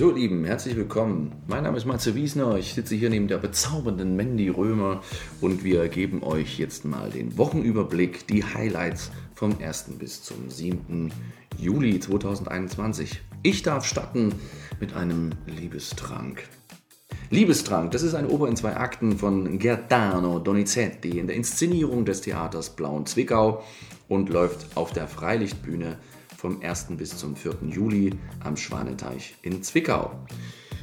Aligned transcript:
So, 0.00 0.10
Lieben, 0.10 0.46
herzlich 0.46 0.76
willkommen. 0.76 1.30
Mein 1.46 1.64
Name 1.64 1.76
ist 1.76 1.84
Matze 1.84 2.14
Wiesner. 2.14 2.56
Ich 2.56 2.72
sitze 2.72 2.94
hier 2.94 3.10
neben 3.10 3.28
der 3.28 3.36
bezaubernden 3.36 4.16
Mandy 4.16 4.48
Römer 4.48 5.02
und 5.42 5.62
wir 5.62 5.88
geben 5.88 6.22
euch 6.22 6.58
jetzt 6.58 6.86
mal 6.86 7.10
den 7.10 7.36
Wochenüberblick, 7.36 8.26
die 8.26 8.42
Highlights 8.42 9.10
vom 9.34 9.58
1. 9.60 9.98
bis 9.98 10.22
zum 10.22 10.48
7. 10.48 11.12
Juli 11.58 12.00
2021. 12.00 13.20
Ich 13.42 13.62
darf 13.62 13.84
starten 13.84 14.32
mit 14.80 14.94
einem 14.94 15.32
Liebestrank. 15.44 16.44
Liebestrank, 17.28 17.90
das 17.90 18.02
ist 18.02 18.14
eine 18.14 18.30
Oper 18.30 18.48
in 18.48 18.56
zwei 18.56 18.78
Akten 18.78 19.18
von 19.18 19.58
Gaetano 19.58 20.38
Donizetti 20.38 21.18
in 21.18 21.26
der 21.26 21.36
Inszenierung 21.36 22.06
des 22.06 22.22
Theaters 22.22 22.74
Blauen 22.74 23.04
Zwickau 23.04 23.62
und 24.08 24.30
läuft 24.30 24.78
auf 24.78 24.94
der 24.94 25.06
Freilichtbühne 25.06 25.98
vom 26.40 26.60
1. 26.62 26.86
bis 26.96 27.18
zum 27.18 27.36
4. 27.36 27.58
Juli 27.68 28.14
am 28.42 28.56
Schwaneteich 28.56 29.34
in 29.42 29.62
Zwickau. 29.62 30.18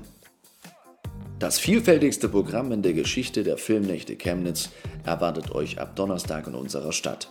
Das 1.38 1.60
vielfältigste 1.60 2.30
Programm 2.30 2.72
in 2.72 2.82
der 2.82 2.94
Geschichte 2.94 3.44
der 3.44 3.58
Filmnächte 3.58 4.16
Chemnitz 4.16 4.72
erwartet 5.04 5.52
euch 5.52 5.80
ab 5.80 5.96
Donnerstag 5.96 6.48
in 6.48 6.56
unserer 6.56 6.94
Stadt. 6.94 7.30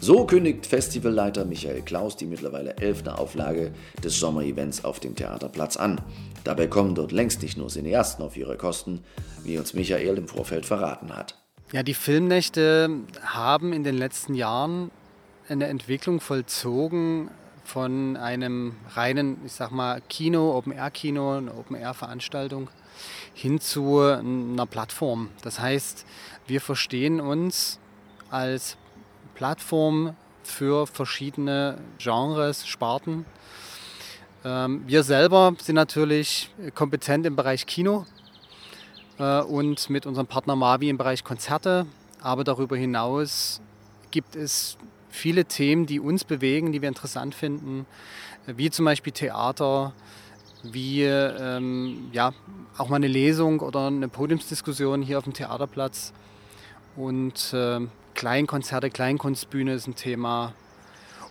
So 0.00 0.26
kündigt 0.26 0.66
Festivalleiter 0.66 1.44
Michael 1.46 1.82
Klaus 1.82 2.16
die 2.16 2.26
mittlerweile 2.26 2.76
elfte 2.76 3.18
Auflage 3.18 3.72
des 4.04 4.20
Sommerevents 4.20 4.84
auf 4.84 5.00
dem 5.00 5.16
Theaterplatz 5.16 5.76
an. 5.76 6.00
Dabei 6.44 6.66
kommen 6.66 6.94
dort 6.94 7.12
längst 7.12 7.42
nicht 7.42 7.56
nur 7.56 7.68
Cineasten 7.68 8.24
auf 8.24 8.36
ihre 8.36 8.56
Kosten, 8.56 9.02
wie 9.42 9.58
uns 9.58 9.74
Michael 9.74 10.18
im 10.18 10.28
Vorfeld 10.28 10.66
verraten 10.66 11.16
hat. 11.16 11.36
Ja, 11.72 11.82
die 11.82 11.94
Filmnächte 11.94 12.90
haben 13.22 13.72
in 13.72 13.82
den 13.82 13.96
letzten 13.96 14.34
Jahren 14.34 14.90
eine 15.48 15.66
Entwicklung 15.66 16.20
vollzogen 16.20 17.30
von 17.64 18.16
einem 18.16 18.76
reinen, 18.94 19.38
ich 19.44 19.52
sag 19.52 19.72
mal, 19.72 20.00
Kino, 20.08 20.56
Open-Air-Kino, 20.56 21.38
eine 21.38 21.54
Open-Air-Veranstaltung 21.54 22.68
hin 23.34 23.60
zu 23.60 23.98
einer 23.98 24.66
Plattform. 24.66 25.30
Das 25.42 25.58
heißt, 25.58 26.06
wir 26.46 26.60
verstehen 26.60 27.20
uns 27.20 27.80
als 28.30 28.76
Plattform 29.36 30.16
für 30.42 30.86
verschiedene 30.86 31.76
Genres, 31.98 32.66
Sparten. 32.66 33.26
Ähm, 34.44 34.82
wir 34.86 35.02
selber 35.02 35.54
sind 35.60 35.74
natürlich 35.74 36.50
kompetent 36.74 37.26
im 37.26 37.36
Bereich 37.36 37.66
Kino 37.66 38.06
äh, 39.18 39.42
und 39.42 39.90
mit 39.90 40.06
unserem 40.06 40.26
Partner 40.26 40.56
Mavi 40.56 40.88
im 40.88 40.96
Bereich 40.96 41.22
Konzerte. 41.22 41.84
Aber 42.22 42.44
darüber 42.44 42.78
hinaus 42.78 43.60
gibt 44.10 44.36
es 44.36 44.78
viele 45.10 45.44
Themen, 45.44 45.84
die 45.84 46.00
uns 46.00 46.24
bewegen, 46.24 46.72
die 46.72 46.80
wir 46.80 46.88
interessant 46.88 47.34
finden, 47.34 47.84
wie 48.46 48.70
zum 48.70 48.86
Beispiel 48.86 49.12
Theater, 49.12 49.92
wie 50.62 51.02
ähm, 51.02 52.08
ja, 52.12 52.32
auch 52.78 52.88
mal 52.88 52.96
eine 52.96 53.06
Lesung 53.06 53.60
oder 53.60 53.88
eine 53.88 54.08
Podiumsdiskussion 54.08 55.02
hier 55.02 55.18
auf 55.18 55.24
dem 55.24 55.34
Theaterplatz. 55.34 56.14
Und 56.96 57.52
äh, 57.52 57.80
Kleinkonzerte, 58.16 58.90
Kleinkunstbühne 58.90 59.74
ist 59.74 59.86
ein 59.86 59.94
Thema. 59.94 60.54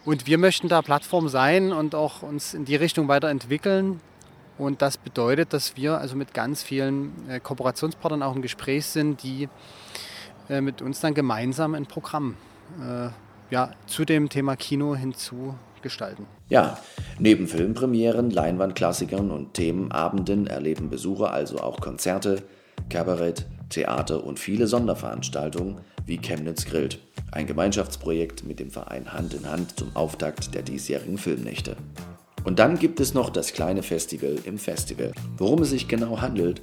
Und 0.06 0.28
wir 0.28 0.38
möchten 0.38 0.70
da 0.70 0.82
Plattform 0.82 1.28
sein 1.28 1.74
und 1.74 1.96
auch 1.96 2.22
uns 2.22 2.54
in 2.54 2.64
die 2.64 2.76
Richtung 2.76 3.08
weiterentwickeln. 3.08 4.00
Und 4.58 4.82
das 4.82 4.98
bedeutet, 4.98 5.52
dass 5.52 5.76
wir 5.76 5.98
also 5.98 6.16
mit 6.16 6.34
ganz 6.34 6.64
vielen 6.64 7.12
äh, 7.28 7.40
Kooperationspartnern 7.40 8.24
auch 8.24 8.36
im 8.36 8.42
Gespräch 8.42 8.86
sind, 8.86 9.22
die 9.24 9.50
äh, 10.48 10.62
mit 10.62 10.82
uns 10.82 11.02
dann 11.02 11.14
gemeinsam 11.14 11.74
ein 11.74 11.88
Programm 11.88 12.38
äh, 12.80 13.10
ja, 13.50 13.72
zu 13.88 14.06
dem 14.06 14.30
Thema 14.30 14.56
Kino 14.56 14.96
hinzu 14.96 15.56
gestalten. 15.82 16.26
Ja, 16.50 16.78
neben 17.20 17.48
Filmpremieren, 17.48 18.30
Leinwandklassikern 18.30 19.32
und 19.32 19.56
Themenabenden 19.56 20.48
erleben 20.48 20.90
Besucher 20.90 21.32
also 21.32 21.60
auch 21.60 21.82
Konzerte, 21.82 22.44
Kabarett, 22.90 23.46
Theater 23.70 24.24
und 24.24 24.40
viele 24.40 24.68
Sonderveranstaltungen 24.68 25.82
wie 26.06 26.18
Chemnitz 26.18 26.66
grillt. 26.66 27.00
Ein 27.32 27.48
Gemeinschaftsprojekt 27.48 28.46
mit 28.46 28.60
dem 28.60 28.72
Verein 28.72 29.14
Hand 29.14 29.34
in 29.34 29.50
Hand 29.50 29.78
zum 29.78 29.96
Auftakt 29.96 30.54
der 30.54 30.62
diesjährigen 30.62 31.18
Filmnächte. 31.18 31.76
Und 32.44 32.60
dann 32.60 32.80
gibt 32.80 33.00
es 33.00 33.14
noch 33.14 33.30
das 33.30 33.54
kleine 33.54 33.84
Festival 33.84 34.38
im 34.46 34.58
Festival. 34.58 35.12
Worum 35.38 35.64
es 35.64 35.72
sich 35.72 35.88
genau 35.88 36.22
handelt, 36.22 36.62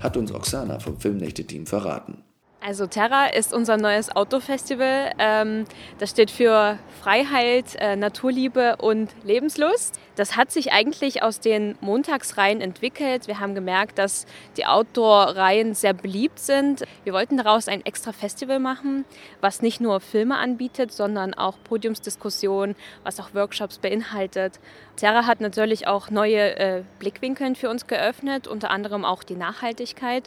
hat 0.00 0.16
uns 0.16 0.32
Oksana 0.32 0.78
vom 0.78 0.98
Filmnächte-Team 0.98 1.66
verraten. 1.66 2.23
Also 2.66 2.86
Terra 2.86 3.26
ist 3.26 3.52
unser 3.52 3.76
neues 3.76 4.16
Autofestival. 4.16 5.12
Ähm, 5.18 5.66
das 5.98 6.08
steht 6.08 6.30
für 6.30 6.78
Freiheit, 7.02 7.74
äh, 7.74 7.94
Naturliebe 7.94 8.76
und 8.76 9.10
Lebenslust. 9.22 10.00
Das 10.16 10.34
hat 10.34 10.50
sich 10.50 10.72
eigentlich 10.72 11.22
aus 11.22 11.40
den 11.40 11.76
Montagsreihen 11.82 12.62
entwickelt. 12.62 13.26
Wir 13.26 13.38
haben 13.38 13.54
gemerkt, 13.54 13.98
dass 13.98 14.24
die 14.56 14.64
Outdoor-Reihen 14.64 15.74
sehr 15.74 15.92
beliebt 15.92 16.38
sind. 16.38 16.84
Wir 17.02 17.12
wollten 17.12 17.36
daraus 17.36 17.68
ein 17.68 17.84
extra 17.84 18.12
Festival 18.12 18.60
machen, 18.60 19.04
was 19.42 19.60
nicht 19.60 19.82
nur 19.82 20.00
Filme 20.00 20.38
anbietet, 20.38 20.90
sondern 20.90 21.34
auch 21.34 21.58
Podiumsdiskussionen, 21.64 22.76
was 23.02 23.20
auch 23.20 23.34
Workshops 23.34 23.76
beinhaltet. 23.76 24.58
Terra 24.96 25.26
hat 25.26 25.42
natürlich 25.42 25.86
auch 25.86 26.08
neue 26.08 26.56
äh, 26.56 26.82
Blickwinkel 26.98 27.56
für 27.56 27.68
uns 27.68 27.86
geöffnet, 27.86 28.48
unter 28.48 28.70
anderem 28.70 29.04
auch 29.04 29.22
die 29.22 29.36
Nachhaltigkeit. 29.36 30.24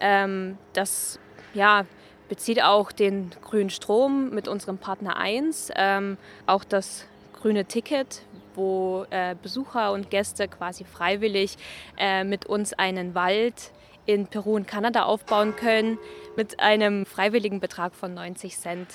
Ähm, 0.00 0.56
das 0.72 1.20
ja, 1.54 1.86
bezieht 2.28 2.62
auch 2.62 2.92
den 2.92 3.30
grünen 3.42 3.70
Strom 3.70 4.30
mit 4.30 4.48
unserem 4.48 4.78
Partner 4.78 5.16
1, 5.16 5.70
ähm, 5.76 6.16
auch 6.46 6.64
das 6.64 7.06
grüne 7.32 7.64
Ticket, 7.64 8.22
wo 8.54 9.06
äh, 9.10 9.34
Besucher 9.40 9.92
und 9.92 10.10
Gäste 10.10 10.48
quasi 10.48 10.84
freiwillig 10.84 11.56
äh, 11.98 12.24
mit 12.24 12.46
uns 12.46 12.72
einen 12.72 13.14
Wald 13.14 13.72
in 14.06 14.26
Peru 14.26 14.56
und 14.56 14.66
Kanada 14.66 15.04
aufbauen 15.04 15.56
können 15.56 15.98
mit 16.36 16.60
einem 16.60 17.06
freiwilligen 17.06 17.60
Betrag 17.60 17.94
von 17.94 18.14
90 18.14 18.58
Cent 18.58 18.88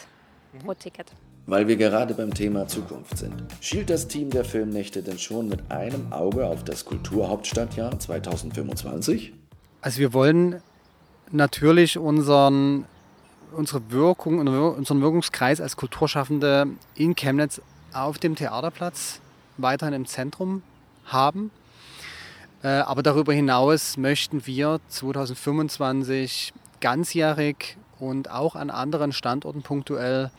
mhm. 0.54 0.60
pro 0.60 0.74
Ticket. 0.74 1.08
Weil 1.46 1.68
wir 1.68 1.78
gerade 1.78 2.14
beim 2.14 2.34
Thema 2.34 2.68
Zukunft 2.68 3.18
sind. 3.18 3.34
Schielt 3.60 3.90
das 3.90 4.08
Team 4.08 4.30
der 4.30 4.46
Filmnächte 4.46 5.02
denn 5.02 5.18
schon 5.18 5.48
mit 5.48 5.72
einem 5.72 6.14
Auge 6.14 6.46
auf 6.46 6.64
das 6.64 6.86
Kulturhauptstadtjahr 6.86 8.00
2025? 8.00 9.34
Also 9.82 10.00
wir 10.00 10.14
wollen 10.14 10.62
natürlich 11.32 11.98
unseren, 11.98 12.86
unsere 13.52 13.92
Wirkung, 13.92 14.40
unseren 14.40 15.02
Wirkungskreis 15.02 15.62
als 15.62 15.78
Kulturschaffende 15.78 16.68
in 16.96 17.16
Chemnitz 17.16 17.62
auf 17.94 18.18
dem 18.18 18.36
Theaterplatz 18.36 19.22
weiterhin 19.58 19.94
im 19.94 20.06
Zentrum 20.06 20.64
haben. 21.06 21.52
Äh, 22.62 22.68
aber 22.68 23.04
darüber 23.04 23.34
hinaus 23.34 23.98
möchten 23.98 24.46
wir 24.46 24.80
2025 24.90 26.54
ganzjährig 26.82 27.78
und 28.00 28.30
auch 28.32 28.56
an 28.56 28.70
anderen 28.70 29.12
Standorten 29.12 29.62
punktuell 29.62 30.32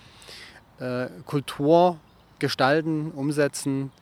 äh, 0.79 1.07
Kultur 1.27 1.99
gestalten, 2.39 3.11
umsetzen, 3.11 3.93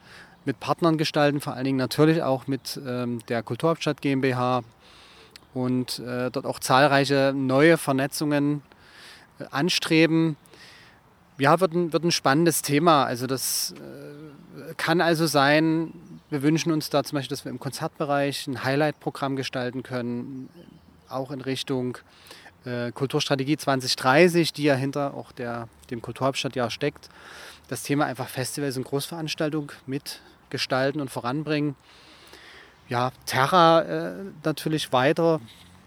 mit 0.45 0.61
Partnern 0.61 0.97
gestalten, 0.97 1.41
vor 1.41 1.55
allen 1.55 1.65
Dingen 1.65 1.79
natürlich 1.79 2.23
auch 2.23 2.47
mit 2.47 2.81
ähm, 2.87 3.21
der 3.29 3.43
Kulturhauptstadt 3.43 4.01
GmbH, 4.01 4.63
und 5.55 5.99
äh, 6.01 6.31
dort 6.31 6.47
auch 6.47 6.59
zahlreiche 6.59 7.33
neue 7.35 7.79
Vernetzungen 7.79 8.63
äh, 9.39 9.45
anstreben. 9.51 10.37
Ja, 11.39 11.61
wird 11.61 11.73
ein, 11.73 11.93
wird 11.93 12.05
ein 12.05 12.11
spannendes 12.11 12.63
Thema. 12.63 13.05
Also 13.05 13.27
das 13.27 13.75
äh, 13.77 14.75
kann 14.77 15.01
also 15.01 15.27
sein, 15.27 15.93
wir 16.31 16.43
wünschen 16.43 16.73
uns 16.73 16.91
da 16.91 17.05
zum 17.05 17.17
Beispiel, 17.17 17.35
dass 17.35 17.45
wir 17.45 17.53
im 17.53 17.61
Konzertbereich 17.61 18.47
ein 18.47 18.65
Highlight-Programm 18.65 19.37
gestalten 19.37 19.83
können, 19.83 20.49
auch 21.09 21.31
in 21.31 21.41
Richtung 21.41 21.99
äh, 22.65 22.93
Kulturstrategie 22.93 23.57
2030, 23.57 24.53
die 24.53 24.65
ja 24.65 24.75
hinter 24.75 25.15
auch 25.15 25.33
der, 25.33 25.69
dem 25.91 26.03
Kulturhauptstadtjahr 26.03 26.71
steckt. 26.71 27.09
Das 27.69 27.83
Thema 27.83 28.07
einfach 28.07 28.29
Festivals 28.29 28.77
und 28.77 28.85
Großveranstaltungen 28.85 29.71
mitgestalten 29.87 31.01
und 31.01 31.11
voranbringen 31.11 31.77
ja, 32.89 33.13
Terra 33.27 33.83
äh, 33.83 34.13
natürlich 34.45 34.93
weiter 34.93 35.41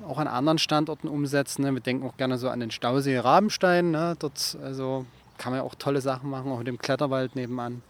auch 0.07 0.18
an 0.18 0.27
anderen 0.27 0.57
Standorten 0.57 1.07
umsetzen. 1.07 1.63
Ne? 1.63 1.74
Wir 1.74 1.81
denken 1.81 2.06
auch 2.06 2.18
gerne 2.18 2.38
so 2.38 2.50
an 2.50 2.59
den 2.59 2.71
Stausee 2.71 3.18
Rabenstein. 3.19 3.92
Ne? 3.92 4.15
Dort 4.19 4.57
also 4.63 5.06
kann 5.38 5.51
man 5.51 5.59
ja 5.59 5.65
auch 5.65 5.75
tolle 5.75 6.01
Sachen 6.01 6.30
machen, 6.30 6.51
auch 6.51 6.59
mit 6.59 6.68
dem 6.68 6.77
Kletterwald 6.77 7.36
nebenan. 7.36 7.81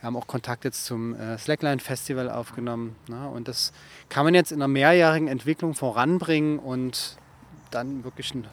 Wir 0.00 0.06
haben 0.06 0.16
auch 0.16 0.26
Kontakt 0.26 0.64
jetzt 0.64 0.84
zum 0.84 1.14
äh, 1.14 1.36
Slackline 1.38 1.80
Festival 1.80 2.30
aufgenommen. 2.30 2.96
Ne? 3.08 3.28
Und 3.28 3.48
das 3.48 3.72
kann 4.08 4.24
man 4.24 4.34
jetzt 4.34 4.52
in 4.52 4.58
einer 4.58 4.68
mehrjährigen 4.68 5.28
Entwicklung 5.28 5.74
voranbringen 5.74 6.58
und 6.58 7.16
dann 7.70 8.04
wirklich 8.04 8.34
ein 8.34 8.46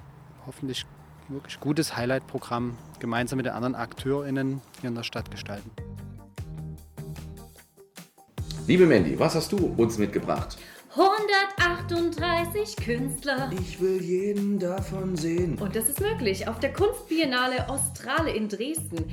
hoffentlich 0.45 0.85
wirklich 1.27 1.59
gutes 1.59 1.95
Highlight-Programm 1.95 2.77
gemeinsam 2.99 3.37
mit 3.37 3.45
den 3.45 3.53
anderen 3.53 3.75
AkteurInnen 3.75 4.61
hier 4.81 4.89
in 4.89 4.95
der 4.95 5.03
Stadt 5.03 5.31
gestalten. 5.31 5.71
Liebe 8.67 8.87
Mandy, 8.87 9.19
was 9.19 9.35
hast 9.35 9.51
du 9.51 9.75
uns 9.77 9.99
mitgebracht? 9.99 10.57
138 10.95 12.77
Künstler. 12.77 13.51
Ich 13.61 13.79
will 13.79 14.01
jeden 14.01 14.57
davon 14.57 15.15
sehen. 15.15 15.55
Und 15.59 15.75
das 15.75 15.87
ist 15.87 16.01
möglich 16.01 16.47
auf 16.47 16.59
der 16.59 16.73
Kunstbiennale 16.73 17.67
Ostrale 17.69 18.31
in 18.31 18.49
Dresden. 18.49 19.11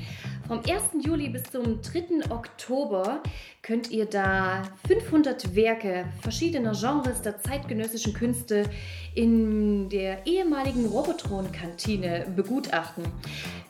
Vom 0.49 0.61
1. 0.61 1.05
Juli 1.05 1.29
bis 1.29 1.43
zum 1.43 1.83
3. 1.83 2.31
Oktober 2.31 3.23
könnt 3.61 3.91
ihr 3.91 4.07
da 4.07 4.63
500 4.87 5.55
Werke 5.55 6.07
verschiedener 6.23 6.73
Genres 6.73 7.21
der 7.21 7.39
zeitgenössischen 7.43 8.15
Künste 8.15 8.65
in 9.15 9.91
der 9.91 10.27
ehemaligen 10.27 10.87
Robotron-Kantine 10.87 12.25
begutachten. 12.35 13.05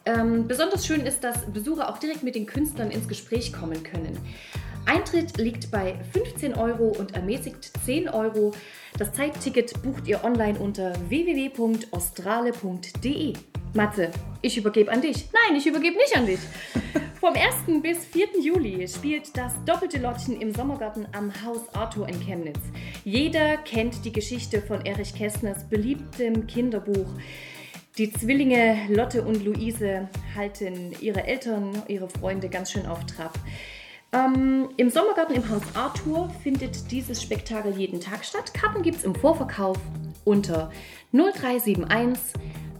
Ähm, 0.04 0.46
besonders 0.46 0.86
schön 0.86 1.00
ist, 1.00 1.24
dass 1.24 1.46
Besucher 1.52 1.88
auch 1.88 1.98
direkt 1.98 2.22
mit 2.22 2.36
den 2.36 2.46
Künstlern 2.46 2.92
ins 2.92 3.08
Gespräch 3.08 3.52
kommen 3.52 3.82
können. 3.82 4.18
Eintritt 4.86 5.36
liegt 5.38 5.70
bei 5.70 5.94
15 6.12 6.54
Euro 6.54 6.94
und 6.98 7.14
ermäßigt 7.14 7.70
10 7.84 8.08
Euro. 8.08 8.52
Das 8.98 9.12
Zeitticket 9.12 9.80
bucht 9.82 10.06
ihr 10.06 10.24
online 10.24 10.58
unter 10.58 10.94
www.ostrale.de. 11.08 13.34
Matze, 13.74 14.10
ich 14.42 14.58
übergebe 14.58 14.92
an 14.92 15.00
dich. 15.00 15.28
Nein, 15.32 15.56
ich 15.56 15.66
übergebe 15.66 15.96
nicht 15.96 16.14
an 16.16 16.26
dich. 16.26 16.40
Vom 17.20 17.34
1. 17.34 17.82
bis 17.82 18.04
4. 18.06 18.40
Juli 18.42 18.86
spielt 18.88 19.36
das 19.36 19.52
doppelte 19.64 19.98
Lottchen 19.98 20.40
im 20.40 20.52
Sommergarten 20.52 21.06
am 21.12 21.32
Haus 21.42 21.72
Arthur 21.72 22.08
in 22.08 22.20
Chemnitz. 22.20 22.58
Jeder 23.04 23.56
kennt 23.58 24.04
die 24.04 24.12
Geschichte 24.12 24.60
von 24.60 24.84
Erich 24.84 25.14
Kästners 25.14 25.68
beliebtem 25.68 26.46
Kinderbuch. 26.46 27.08
Die 27.98 28.12
Zwillinge 28.12 28.88
Lotte 28.88 29.22
und 29.22 29.44
Luise 29.44 30.08
halten 30.34 30.94
ihre 31.00 31.24
Eltern, 31.24 31.82
ihre 31.88 32.08
Freunde 32.08 32.48
ganz 32.48 32.72
schön 32.72 32.86
auf 32.86 33.04
Trab. 33.06 33.38
Ähm, 34.14 34.68
Im 34.76 34.90
Sommergarten 34.90 35.34
im 35.34 35.48
Haus 35.48 35.62
Arthur 35.72 36.28
findet 36.42 36.90
dieses 36.90 37.22
Spektakel 37.22 37.72
jeden 37.78 37.98
Tag 37.98 38.26
statt. 38.26 38.52
Karten 38.52 38.82
gibt 38.82 38.98
es 38.98 39.04
im 39.04 39.14
Vorverkauf 39.14 39.78
unter 40.24 40.70
0371 41.12 42.34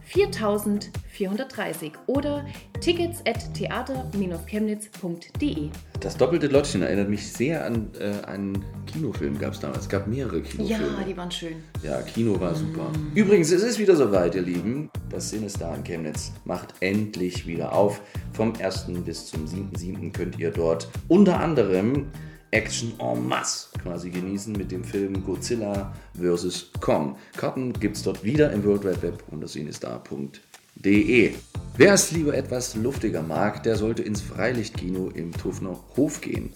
4430 0.05 1.93
oder 2.07 2.47
tickets 2.81 3.21
at 3.27 3.53
theater-chemnitz.de. 3.55 5.71
Das 6.01 6.17
doppelte 6.17 6.47
Lottchen 6.49 6.83
erinnert 6.83 7.09
mich 7.09 7.33
sehr 7.33 7.65
an 7.65 7.89
äh, 7.99 8.13
einen 8.27 8.63
Kinofilm, 8.87 9.39
gab 9.39 9.53
es 9.53 9.61
damals. 9.61 9.83
Es 9.83 9.89
gab 9.89 10.09
mehrere 10.09 10.43
Kinofilme. 10.43 10.99
Ja, 10.99 11.05
die 11.07 11.17
waren 11.17 11.31
schön. 11.31 11.63
Ja, 11.83 12.03
Kino 12.03 12.39
war 12.41 12.55
super. 12.55 12.91
Übrigens, 13.15 13.51
es 13.53 13.63
ist 13.63 13.79
wieder 13.79 13.97
soweit, 13.97 14.35
ihr 14.35 14.43
Lieben. 14.43 14.91
Das 15.11 15.31
Sinestar 15.31 15.75
in 15.77 15.85
Chemnitz 15.85 16.33
macht 16.45 16.75
endlich 16.81 17.47
wieder 17.47 17.73
auf. 17.73 18.03
Vom 18.33 18.53
1. 18.61 18.87
bis 19.05 19.27
zum 19.27 19.47
7.7. 19.47 20.13
könnt 20.13 20.37
ihr 20.39 20.51
dort 20.51 20.89
unter 21.09 21.39
anderem 21.39 22.09
Action 22.53 22.93
en 22.99 23.27
masse 23.27 23.69
quasi 23.83 24.11
genießen 24.11 24.53
mit 24.53 24.71
dem 24.71 24.85
Film 24.85 25.25
Godzilla 25.25 25.93
vs. 26.15 26.71
Kong. 26.81 27.17
Karten 27.35 27.73
gibt 27.73 27.97
es 27.97 28.03
dort 28.03 28.23
wieder 28.23 28.53
im 28.53 28.63
World 28.65 28.85
Wide 28.85 29.03
Web 29.03 29.25
unter 29.31 29.49
sinistar.de. 29.49 31.33
Wer 31.77 31.95
es 31.95 32.11
lieber 32.11 32.35
etwas 32.35 32.75
luftiger 32.75 33.23
mag, 33.23 33.63
der 33.63 33.77
sollte 33.77 34.03
ins 34.03 34.21
Freilichtkino 34.21 35.09
im 35.09 35.33
Tufner 35.33 35.79
Hof 35.97 36.21
gehen. 36.21 36.53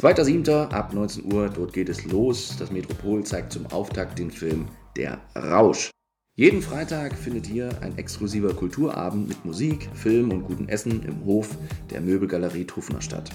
2.7. 0.00 0.70
ab 0.70 0.94
19 0.94 1.30
Uhr, 1.30 1.50
dort 1.50 1.74
geht 1.74 1.90
es 1.90 2.06
los. 2.06 2.56
Das 2.58 2.70
Metropol 2.70 3.24
zeigt 3.24 3.52
zum 3.52 3.66
Auftakt 3.66 4.18
den 4.18 4.30
Film 4.30 4.66
Der 4.96 5.20
Rausch. 5.36 5.90
Jeden 6.36 6.62
Freitag 6.62 7.14
findet 7.14 7.46
hier 7.46 7.70
ein 7.82 7.98
exklusiver 7.98 8.54
Kulturabend 8.54 9.28
mit 9.28 9.44
Musik, 9.44 9.90
Film 9.92 10.30
und 10.30 10.44
gutem 10.44 10.68
Essen 10.68 11.02
im 11.02 11.24
Hof 11.26 11.58
der 11.90 12.00
Möbelgalerie 12.00 12.64
Tufner 12.64 13.02
statt. 13.02 13.30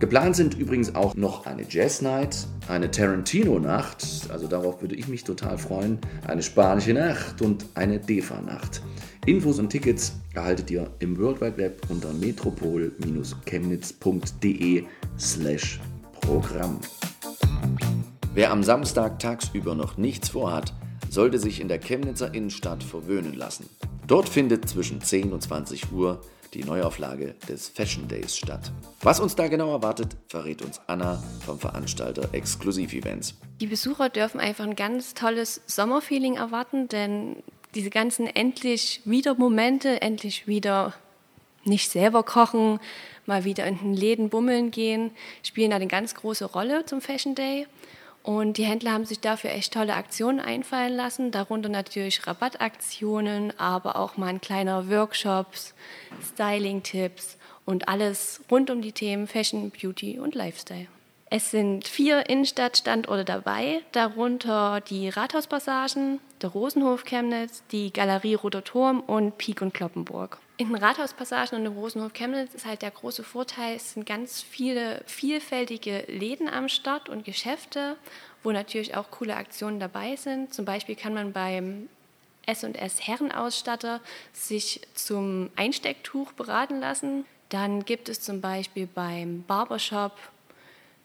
Geplant 0.00 0.34
sind 0.34 0.58
übrigens 0.58 0.94
auch 0.94 1.14
noch 1.14 1.44
eine 1.44 1.66
Jazz 1.68 2.00
Night, 2.00 2.46
eine 2.68 2.90
Tarantino-Nacht, 2.90 4.30
also 4.30 4.46
darauf 4.46 4.80
würde 4.80 4.94
ich 4.94 5.08
mich 5.08 5.24
total 5.24 5.58
freuen, 5.58 5.98
eine 6.26 6.42
spanische 6.42 6.94
Nacht 6.94 7.42
und 7.42 7.66
eine 7.74 8.00
Defa-Nacht. 8.00 8.80
Infos 9.26 9.58
und 9.58 9.68
Tickets 9.68 10.14
erhaltet 10.32 10.70
ihr 10.70 10.90
im 11.00 11.18
World 11.18 11.42
Wide 11.42 11.58
Web 11.58 11.82
unter 11.90 12.14
metropol-chemnitz.de 12.14 14.84
slash 15.18 15.78
Programm. 16.22 16.80
Wer 18.32 18.52
am 18.52 18.62
Samstag 18.62 19.18
tagsüber 19.18 19.74
noch 19.74 19.98
nichts 19.98 20.30
vorhat, 20.30 20.72
sollte 21.10 21.38
sich 21.38 21.60
in 21.60 21.68
der 21.68 21.78
Chemnitzer 21.78 22.32
Innenstadt 22.32 22.82
verwöhnen 22.82 23.34
lassen. 23.34 23.68
Dort 24.06 24.30
findet 24.30 24.66
zwischen 24.66 25.02
10 25.02 25.34
und 25.34 25.42
20 25.42 25.92
Uhr 25.92 26.22
die 26.54 26.64
Neuauflage 26.64 27.34
des 27.48 27.68
Fashion 27.68 28.08
Days 28.08 28.36
statt. 28.36 28.72
Was 29.02 29.20
uns 29.20 29.36
da 29.36 29.48
genau 29.48 29.72
erwartet, 29.72 30.16
verrät 30.28 30.62
uns 30.62 30.80
Anna 30.86 31.22
vom 31.44 31.58
Veranstalter 31.58 32.32
Exklusiv 32.32 32.92
Events. 32.92 33.34
Die 33.60 33.66
Besucher 33.66 34.08
dürfen 34.08 34.40
einfach 34.40 34.64
ein 34.64 34.76
ganz 34.76 35.14
tolles 35.14 35.60
Sommerfeeling 35.66 36.36
erwarten, 36.36 36.88
denn 36.88 37.36
diese 37.74 37.90
ganzen 37.90 38.26
endlich 38.26 39.00
wieder 39.04 39.34
Momente, 39.34 40.02
endlich 40.02 40.46
wieder 40.46 40.94
nicht 41.64 41.90
selber 41.90 42.22
kochen, 42.22 42.80
mal 43.26 43.44
wieder 43.44 43.66
in 43.66 43.78
den 43.78 43.94
Läden 43.94 44.28
bummeln 44.28 44.70
gehen, 44.70 45.12
spielen 45.42 45.70
da 45.70 45.76
eine 45.76 45.86
ganz 45.86 46.14
große 46.14 46.46
Rolle 46.46 46.84
zum 46.86 47.00
Fashion 47.00 47.34
Day. 47.34 47.66
Und 48.22 48.58
die 48.58 48.64
Händler 48.64 48.92
haben 48.92 49.06
sich 49.06 49.20
dafür 49.20 49.50
echt 49.50 49.72
tolle 49.72 49.94
Aktionen 49.94 50.40
einfallen 50.40 50.94
lassen, 50.94 51.30
darunter 51.30 51.70
natürlich 51.70 52.26
Rabattaktionen, 52.26 53.58
aber 53.58 53.96
auch 53.96 54.16
mal 54.16 54.26
ein 54.26 54.40
kleiner 54.40 54.90
Workshops, 54.90 55.74
Styling-Tipps 56.34 57.38
und 57.64 57.88
alles 57.88 58.42
rund 58.50 58.70
um 58.70 58.82
die 58.82 58.92
Themen 58.92 59.26
Fashion, 59.26 59.70
Beauty 59.70 60.18
und 60.18 60.34
Lifestyle. 60.34 60.86
Es 61.32 61.52
sind 61.52 61.86
vier 61.86 62.28
Innenstadtstandorte 62.28 63.24
dabei, 63.24 63.82
darunter 63.92 64.80
die 64.80 65.08
Rathauspassagen, 65.08 66.18
der 66.42 66.50
Rosenhof 66.50 67.04
Chemnitz, 67.04 67.62
die 67.70 67.92
Galerie 67.92 68.34
Roter 68.34 68.64
Turm 68.64 69.00
und 69.00 69.38
Pik 69.38 69.62
und 69.62 69.72
Kloppenburg. 69.72 70.38
In 70.60 70.68
den 70.68 70.76
Rathauspassagen 70.76 71.58
und 71.58 71.64
im 71.64 71.72
Rosenhof 71.72 72.12
Chemnitz 72.12 72.52
ist 72.52 72.66
halt 72.66 72.82
der 72.82 72.90
große 72.90 73.24
Vorteil, 73.24 73.76
es 73.76 73.94
sind 73.94 74.04
ganz 74.04 74.42
viele 74.42 75.02
vielfältige 75.06 76.04
Läden 76.06 76.50
am 76.50 76.68
Start 76.68 77.08
und 77.08 77.24
Geschäfte, 77.24 77.96
wo 78.42 78.52
natürlich 78.52 78.94
auch 78.94 79.10
coole 79.10 79.36
Aktionen 79.36 79.80
dabei 79.80 80.16
sind. 80.16 80.52
Zum 80.52 80.66
Beispiel 80.66 80.96
kann 80.96 81.14
man 81.14 81.32
beim 81.32 81.88
S&S 82.44 83.00
Herrenausstatter 83.00 84.02
sich 84.34 84.82
zum 84.92 85.48
Einstecktuch 85.56 86.32
beraten 86.32 86.78
lassen. 86.78 87.24
Dann 87.48 87.86
gibt 87.86 88.10
es 88.10 88.20
zum 88.20 88.42
Beispiel 88.42 88.86
beim 88.86 89.44
Barbershop 89.44 90.12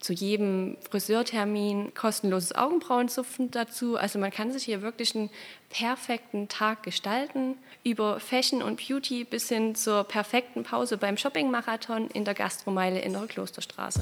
zu 0.05 0.13
jedem 0.13 0.77
Friseurtermin 0.88 1.95
kostenloses 1.95 2.53
Augenbrauenzupfen 2.53 3.50
dazu. 3.50 3.97
Also 3.97 4.19
man 4.19 4.29
kann 4.29 4.51
sich 4.51 4.63
hier 4.63 4.83
wirklich 4.83 5.15
einen 5.15 5.31
perfekten 5.69 6.47
Tag 6.47 6.83
gestalten, 6.83 7.55
über 7.83 8.19
Fashion 8.19 8.62
und 8.62 8.79
Beauty 8.88 9.24
bis 9.24 9.50
hin 9.50 9.74
zur 9.74 10.03
perfekten 10.03 10.62
Pause 10.62 10.97
beim 10.97 11.17
Shoppingmarathon 11.17 12.09
in 12.12 12.24
der 12.24 12.35
Gastromeile 12.35 13.00
in 13.00 13.13
der 13.13 13.24
Klosterstraße. 13.24 14.01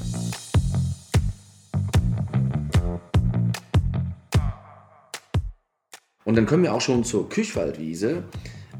Und 6.26 6.36
dann 6.36 6.44
kommen 6.44 6.64
wir 6.64 6.74
auch 6.74 6.82
schon 6.82 7.04
zur 7.04 7.30
Küchwaldwiese. 7.30 8.24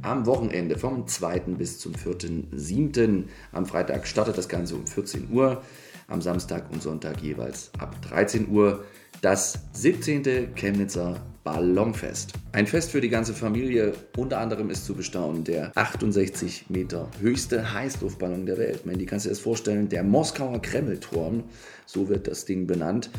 Am 0.02 0.26
Wochenende 0.26 0.78
vom 0.78 1.06
2. 1.06 1.38
bis 1.56 1.78
zum 1.78 1.94
4.7. 1.94 3.24
Am 3.52 3.64
Freitag 3.64 4.06
startet 4.06 4.36
das 4.36 4.50
Ganze 4.50 4.74
um 4.74 4.86
14 4.86 5.30
Uhr 5.30 5.62
am 6.08 6.20
Samstag 6.20 6.70
und 6.72 6.82
Sonntag 6.82 7.22
jeweils 7.22 7.70
ab 7.78 7.96
13 8.02 8.48
Uhr 8.48 8.84
das 9.20 9.58
17. 9.72 10.54
Chemnitzer 10.54 11.20
Ballonfest. 11.44 12.32
Ein 12.52 12.66
Fest 12.66 12.90
für 12.90 13.02
die 13.02 13.10
ganze 13.10 13.34
Familie. 13.34 13.92
Unter 14.16 14.38
anderem 14.38 14.70
ist 14.70 14.86
zu 14.86 14.94
bestaunen 14.94 15.44
der 15.44 15.72
68 15.76 16.70
Meter 16.70 17.10
höchste 17.20 17.74
Heißluftballon 17.74 18.46
der 18.46 18.56
Welt. 18.56 18.86
Man, 18.86 18.98
die 18.98 19.04
kannst 19.04 19.26
du 19.26 19.28
dir 19.28 19.34
das 19.34 19.42
vorstellen, 19.42 19.90
der 19.90 20.02
Moskauer 20.02 20.60
Kremlturm, 20.62 21.44
so 21.84 22.08
wird 22.08 22.26
das 22.28 22.46
Ding 22.46 22.66
benannt. 22.66 23.10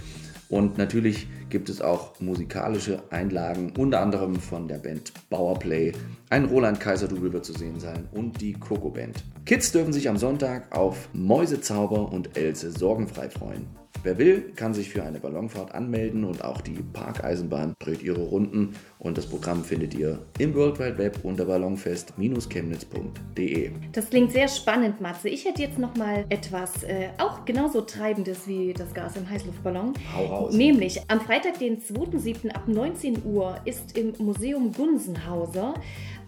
Und 0.49 0.77
natürlich 0.77 1.27
gibt 1.49 1.69
es 1.69 1.81
auch 1.81 2.19
musikalische 2.19 3.03
Einlagen, 3.09 3.73
unter 3.77 4.01
anderem 4.01 4.35
von 4.35 4.67
der 4.67 4.77
Band 4.77 5.11
Bauerplay. 5.29 5.91
Ein 6.29 6.45
Roland 6.45 6.79
Kaiser 6.79 7.07
Double 7.07 7.33
wird 7.33 7.45
zu 7.45 7.53
sehen 7.53 7.79
sein 7.79 8.07
und 8.11 8.41
die 8.41 8.53
Coco 8.53 8.89
Band. 8.89 9.23
Kids 9.45 9.71
dürfen 9.71 9.93
sich 9.93 10.09
am 10.09 10.17
Sonntag 10.17 10.75
auf 10.75 11.09
Mäusezauber 11.13 12.11
und 12.11 12.37
Else 12.37 12.71
sorgenfrei 12.71 13.29
freuen. 13.29 13.84
Wer 14.05 14.17
will, 14.19 14.51
kann 14.55 14.75
sich 14.75 14.91
für 14.91 15.01
eine 15.01 15.19
Ballonfahrt 15.19 15.73
anmelden 15.73 16.25
und 16.25 16.43
auch 16.43 16.61
die 16.61 16.83
Parkeisenbahn 16.93 17.73
dreht 17.79 18.03
ihre 18.03 18.21
Runden 18.21 18.75
und 18.99 19.17
das 19.17 19.25
Programm 19.25 19.63
findet 19.63 19.95
ihr 19.95 20.19
im 20.37 20.53
World 20.53 20.77
Wide 20.77 20.99
Web 20.99 21.21
unter 21.23 21.45
ballonfest-chemnitz.de. 21.45 23.71
Das 23.93 24.11
klingt 24.11 24.31
sehr 24.31 24.47
spannend, 24.47 25.01
Matze. 25.01 25.29
Ich 25.29 25.45
hätte 25.45 25.63
jetzt 25.63 25.79
noch 25.79 25.95
mal 25.95 26.23
etwas 26.29 26.83
äh, 26.83 27.07
auch 27.17 27.45
genauso 27.45 27.81
Treibendes 27.81 28.47
wie 28.47 28.73
das 28.73 28.93
Gas 28.93 29.17
im 29.17 29.27
Heißluftballon. 29.27 29.93
Hau 30.15 30.25
raus. 30.27 30.53
Nämlich 30.53 31.01
am 31.07 31.21
Freitag, 31.21 31.57
den 31.57 31.81
2.7. 31.81 32.51
ab 32.51 32.67
19 32.67 33.25
Uhr 33.25 33.59
ist 33.65 33.97
im 33.97 34.13
Museum 34.19 34.71
Gunsenhauser 34.71 35.73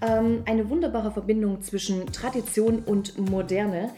ähm, 0.01 0.41
eine 0.45 0.67
wunderbare 0.71 1.11
Verbindung 1.11 1.61
zwischen 1.61 2.11
Tradition 2.11 2.79
und 2.79 3.19
Moderne. 3.19 3.91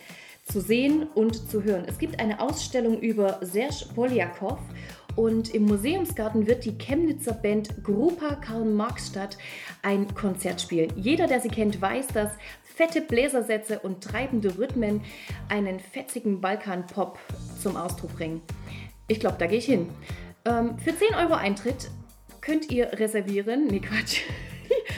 Zu 0.52 0.62
sehen 0.62 1.08
und 1.16 1.50
zu 1.50 1.64
hören. 1.64 1.86
Es 1.88 1.98
gibt 1.98 2.20
eine 2.20 2.40
Ausstellung 2.40 3.00
über 3.00 3.40
Serge 3.42 3.86
Polyakov 3.94 4.60
und 5.16 5.54
im 5.54 5.66
Museumsgarten 5.66 6.48
wird 6.48 6.66
die 6.66 6.78
Chemnitzer 6.78 7.34
Band 7.34 7.84
Grupa 7.84 8.36
Karl-Marx-Stadt 8.36 9.38
ein 9.82 10.14
Konzert 10.14 10.62
spielen. 10.62 10.92
Jeder, 10.96 11.28
der 11.28 11.40
sie 11.40 11.50
kennt, 11.50 11.82
weiß, 11.82 12.08
dass 12.08 12.32
fette 12.64 13.02
Bläsersätze 13.02 13.80
und 13.80 14.04
treibende 14.04 14.58
Rhythmen 14.58 15.02
einen 15.50 15.80
fetzigen 15.80 16.40
Balkan-Pop 16.40 17.20
zum 17.62 17.76
Ausdruck 17.76 18.16
bringen. 18.16 18.42
Ich 19.08 19.20
glaube, 19.20 19.36
da 19.38 19.48
gehe 19.48 19.58
ich 19.58 19.66
hin. 19.66 19.90
Ähm, 20.46 20.78
für 20.80 20.96
10 20.96 21.16
Euro 21.16 21.34
Eintritt 21.34 21.90
könnt 22.40 22.72
ihr 22.72 22.94
reservieren. 22.94 23.68
Nee, 23.68 23.82
Quatsch. 23.82 24.22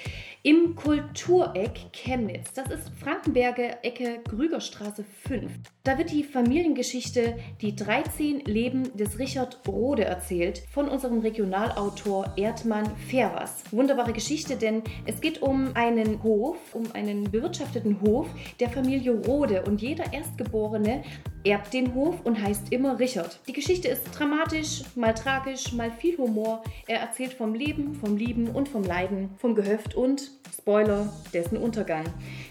im 0.43 0.75
Kultureck 0.75 1.93
Chemnitz. 1.93 2.53
Das 2.53 2.71
ist 2.71 2.91
Frankenberger 3.03 3.85
Ecke 3.85 4.21
Grügerstraße 4.29 5.05
5. 5.27 5.51
Da 5.85 5.99
wird 5.99 6.11
die 6.11 6.25
Familiengeschichte 6.25 7.37
Die 7.61 7.75
13 7.75 8.41
Leben 8.45 8.97
des 8.97 9.19
Richard 9.19 9.61
Rode 9.67 10.05
erzählt 10.05 10.63
von 10.73 10.89
unserem 10.89 11.21
Regionalautor 11.21 12.33
Erdmann 12.37 12.91
Fervers. 13.09 13.63
Wunderbare 13.71 14.13
Geschichte, 14.13 14.57
denn 14.57 14.83
es 15.07 15.21
geht 15.21 15.43
um 15.43 15.75
einen 15.75 16.23
Hof, 16.23 16.57
um 16.75 16.85
einen 16.93 17.31
bewirtschafteten 17.31 18.01
Hof 18.01 18.29
der 18.61 18.71
Familie 18.71 19.13
Rode 19.13 19.63
und 19.63 19.81
jeder 19.81 20.13
Erstgeborene 20.13 21.03
erbt 21.45 21.73
den 21.73 21.95
Hof 21.95 22.17
und 22.25 22.41
heißt 22.43 22.73
immer 22.73 22.99
Richard. 22.99 23.41
Die 23.47 23.53
Geschichte 23.53 23.89
ist 23.89 24.03
dramatisch, 24.13 24.83
mal 24.95 25.15
tragisch, 25.15 25.73
mal 25.73 25.91
viel 25.91 26.17
Humor. 26.19 26.63
Er 26.87 27.01
erzählt 27.01 27.33
vom 27.33 27.55
Leben, 27.55 27.95
vom 27.95 28.17
Lieben 28.17 28.49
und 28.49 28.69
vom 28.69 28.85
Leiden, 28.85 29.31
vom 29.39 29.55
Gehöft 29.55 29.95
und, 29.95 30.31
Spoiler, 30.57 31.13
dessen 31.33 31.57
Untergang. 31.57 32.05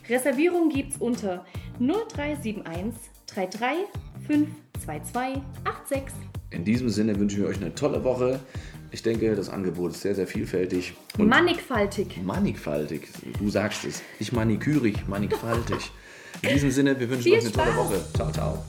Reservierung 0.10 0.70
gibt's 0.70 0.98
unter 0.98 1.46
0371 1.80 3.00
33 3.28 3.86
522 4.28 5.42
86. 5.66 6.14
In 6.52 6.66
diesem 6.66 6.90
Sinne 6.90 7.20
wünschen 7.20 7.42
wir 7.42 7.48
euch 7.48 7.58
eine 7.58 7.76
tolle 7.76 8.04
Woche. 8.04 8.40
Ich 8.92 9.04
denke, 9.04 9.36
das 9.36 9.50
Angebot 9.50 9.92
ist 9.92 10.02
sehr, 10.02 10.16
sehr 10.16 10.26
vielfältig 10.26 10.94
Mannigfaltig. 11.18 12.20
mannigfaltig. 12.24 13.08
Du 13.38 13.50
sagst 13.50 13.86
es. 13.86 14.02
Ich 14.20 14.32
manikürig, 14.32 15.08
mannigfaltig. 15.08 15.92
In 16.42 16.50
diesem 16.50 16.72
Sinne, 16.72 17.00
wir 17.00 17.08
wünschen 17.10 17.24
Viel 17.24 17.34
euch 17.34 17.44
eine 17.44 17.52
tolle 17.52 17.72
Spaß. 17.72 17.78
Woche. 17.78 18.04
Ciao, 18.16 18.32
ciao. 18.32 18.64